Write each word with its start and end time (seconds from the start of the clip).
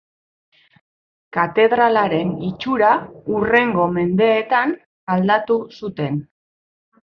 Katedralaren 1.37 2.31
itxura 2.47 2.95
hurrengo 3.35 3.87
mendeetan 4.01 4.77
aldatu 5.19 5.61
zuten. 5.79 6.21